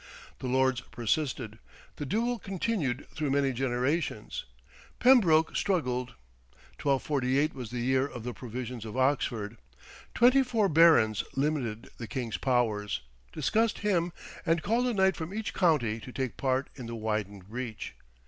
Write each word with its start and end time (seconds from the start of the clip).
The 0.39 0.47
Lords 0.47 0.81
persisted. 0.81 1.59
The 1.97 2.07
duel 2.07 2.39
continued 2.39 3.07
through 3.11 3.29
many 3.29 3.53
generations. 3.53 4.45
Pembroke 4.97 5.55
struggled. 5.55 6.15
1248 6.81 7.53
was 7.53 7.69
the 7.69 7.81
year 7.81 8.07
of 8.07 8.23
"the 8.23 8.33
provisions 8.33 8.83
of 8.83 8.97
Oxford." 8.97 9.59
Twenty 10.15 10.41
four 10.41 10.69
barons 10.69 11.23
limited 11.35 11.89
the 11.99 12.07
king's 12.07 12.37
powers, 12.37 13.01
discussed 13.31 13.77
him, 13.85 14.11
and 14.43 14.63
called 14.63 14.87
a 14.87 14.93
knight 14.95 15.15
from 15.15 15.31
each 15.35 15.53
county 15.53 15.99
to 15.99 16.11
take 16.11 16.35
part 16.35 16.71
in 16.73 16.87
the 16.87 16.95
widened 16.95 17.47
breach. 17.47 17.93